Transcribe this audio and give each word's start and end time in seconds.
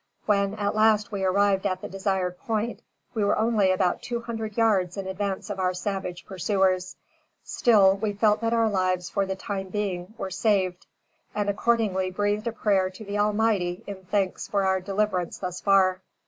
When, 0.25 0.55
at 0.55 0.73
last, 0.73 1.11
we 1.11 1.23
arrived 1.23 1.67
at 1.67 1.81
the 1.81 1.87
desired 1.87 2.39
point, 2.39 2.81
we 3.13 3.23
were 3.23 3.37
only 3.37 3.69
about 3.69 4.01
two 4.01 4.21
hundred 4.21 4.57
yards 4.57 4.97
in 4.97 5.05
the 5.05 5.11
advance 5.11 5.51
of 5.51 5.59
our 5.59 5.75
savage 5.75 6.25
pursuers; 6.25 6.95
still, 7.43 7.97
we 7.97 8.11
felt 8.13 8.41
that 8.41 8.51
our 8.51 8.67
lives, 8.67 9.11
for 9.11 9.27
the 9.27 9.35
time 9.35 9.67
being, 9.67 10.15
were 10.17 10.31
saved, 10.31 10.87
and 11.35 11.51
accordingly 11.51 12.09
breathed 12.09 12.47
a 12.47 12.51
prayer 12.51 12.89
to 12.89 13.05
the 13.05 13.19
Almighty 13.19 13.83
in 13.85 14.03
thanks 14.05 14.47
for 14.47 14.63
our 14.65 14.81
deliverance 14.81 15.37
thus 15.37 15.61
far. 15.61 16.01